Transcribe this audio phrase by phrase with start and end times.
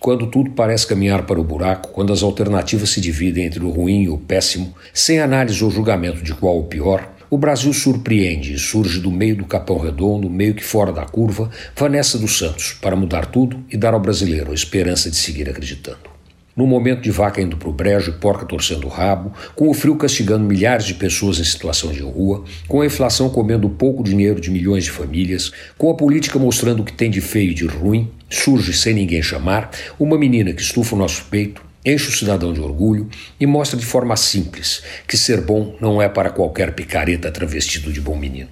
[0.00, 4.04] Quando tudo parece caminhar para o buraco, quando as alternativas se dividem entre o ruim
[4.04, 8.58] e o péssimo, sem análise ou julgamento de qual o pior, o Brasil surpreende e
[8.58, 12.94] surge do meio do Capão Redondo, meio que fora da curva, Vanessa dos Santos, para
[12.94, 16.17] mudar tudo e dar ao brasileiro a esperança de seguir acreditando.
[16.58, 19.72] No momento de vaca indo para o brejo e porca torcendo o rabo, com o
[19.72, 24.40] frio castigando milhares de pessoas em situação de rua, com a inflação comendo pouco dinheiro
[24.40, 27.64] de milhões de famílias, com a política mostrando o que tem de feio e de
[27.64, 32.52] ruim, surge sem ninguém chamar uma menina que estufa o nosso peito, enche o cidadão
[32.52, 37.30] de orgulho e mostra de forma simples que ser bom não é para qualquer picareta
[37.30, 38.48] travestido de bom menino.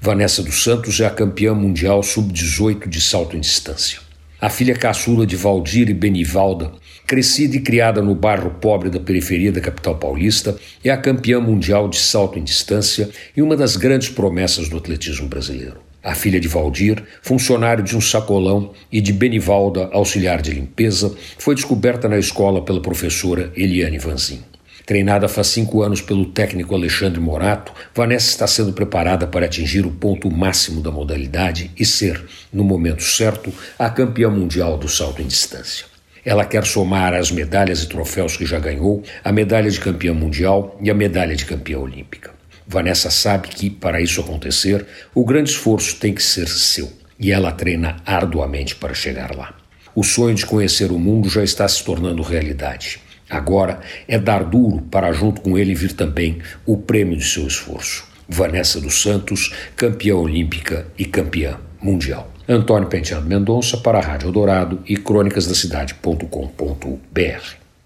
[0.00, 4.03] Vanessa dos Santos é a campeã mundial sub-18 de salto em distância.
[4.44, 6.70] A filha caçula de Valdir e Benivalda,
[7.06, 11.88] crescida e criada no bairro pobre da periferia da capital paulista, é a campeã mundial
[11.88, 15.78] de salto em distância e uma das grandes promessas do atletismo brasileiro.
[16.02, 21.54] A filha de Valdir, funcionário de um sacolão, e de Benivalda, auxiliar de limpeza, foi
[21.54, 24.42] descoberta na escola pela professora Eliane Vanzin.
[24.86, 29.90] Treinada faz cinco anos pelo técnico Alexandre Morato, Vanessa está sendo preparada para atingir o
[29.90, 32.22] ponto máximo da modalidade e ser,
[32.52, 35.86] no momento certo, a campeã mundial do salto em distância.
[36.22, 40.78] Ela quer somar as medalhas e troféus que já ganhou, a medalha de campeã mundial
[40.82, 42.32] e a medalha de campeã olímpica.
[42.66, 47.52] Vanessa sabe que, para isso acontecer, o grande esforço tem que ser seu e ela
[47.52, 49.54] treina arduamente para chegar lá.
[49.94, 53.00] O sonho de conhecer o mundo já está se tornando realidade.
[53.34, 58.06] Agora é dar duro para, junto com ele, vir também o prêmio de seu esforço.
[58.28, 62.30] Vanessa dos Santos, campeã olímpica e campeã mundial.
[62.48, 67.63] Antônio Penteado Mendonça para a Rádio Dourado e crônicasdacidade.com.br.